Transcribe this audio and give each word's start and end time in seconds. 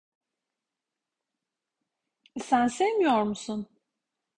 Sen 2.41 2.67
sevmiyor 2.67 3.23
musun? 3.23 3.67